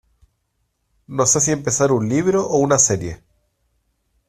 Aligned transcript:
No 1.19 1.27
sé 1.33 1.39
si 1.47 1.51
empezar 1.51 1.91
un 1.91 2.09
libro 2.09 2.43
o 2.47 2.57
una 2.65 2.79
serie. 2.87 3.21